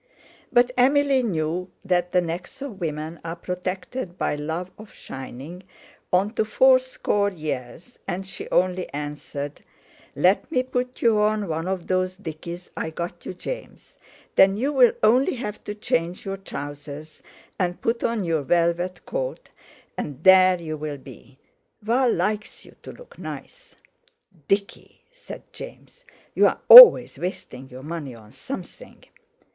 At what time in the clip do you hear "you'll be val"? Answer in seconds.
20.59-22.11